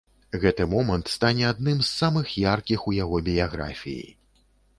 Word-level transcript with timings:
Гэты 0.43 0.65
момант 0.69 1.11
стане 1.15 1.45
адным 1.49 1.77
з 1.83 1.89
самых 1.99 2.33
яркіх 2.47 2.89
у 2.93 2.95
яго 3.03 3.21
біяграфіі. 3.29 4.09